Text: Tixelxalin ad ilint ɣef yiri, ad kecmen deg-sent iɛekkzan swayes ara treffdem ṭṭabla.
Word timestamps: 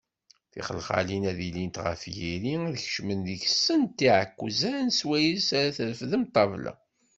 Tixelxalin 0.51 1.23
ad 1.31 1.39
ilint 1.47 1.81
ɣef 1.85 2.01
yiri, 2.15 2.55
ad 2.67 2.75
kecmen 2.83 3.19
deg-sent 3.27 3.97
iɛekkzan 4.07 4.87
swayes 4.99 5.47
ara 5.59 5.73
treffdem 5.77 6.23
ṭṭabla. 6.29 6.73